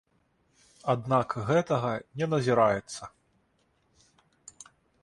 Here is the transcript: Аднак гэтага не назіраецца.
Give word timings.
Аднак 0.93 1.35
гэтага 1.49 1.91
не 2.21 2.25
назіраецца. 2.33 3.03